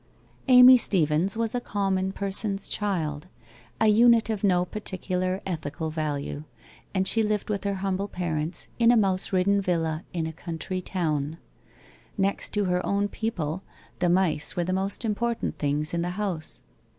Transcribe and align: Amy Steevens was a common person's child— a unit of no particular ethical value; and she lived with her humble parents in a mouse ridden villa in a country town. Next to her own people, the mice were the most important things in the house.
Amy 0.47 0.77
Steevens 0.77 1.37
was 1.37 1.53
a 1.53 1.59
common 1.61 2.11
person's 2.11 2.67
child— 2.67 3.27
a 3.79 3.85
unit 3.85 4.31
of 4.31 4.43
no 4.43 4.65
particular 4.65 5.43
ethical 5.45 5.91
value; 5.91 6.43
and 6.91 7.07
she 7.07 7.21
lived 7.21 7.51
with 7.51 7.65
her 7.65 7.75
humble 7.75 8.07
parents 8.07 8.67
in 8.79 8.89
a 8.89 8.97
mouse 8.97 9.31
ridden 9.31 9.61
villa 9.61 10.03
in 10.11 10.25
a 10.25 10.33
country 10.33 10.81
town. 10.81 11.37
Next 12.17 12.49
to 12.55 12.65
her 12.65 12.83
own 12.83 13.09
people, 13.09 13.61
the 13.99 14.09
mice 14.09 14.55
were 14.55 14.63
the 14.63 14.73
most 14.73 15.05
important 15.05 15.59
things 15.59 15.93
in 15.93 16.01
the 16.01 16.09
house. 16.17 16.63